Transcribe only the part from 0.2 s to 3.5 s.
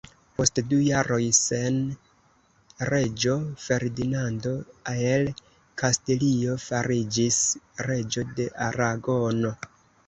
Post du jaroj sen reĝo,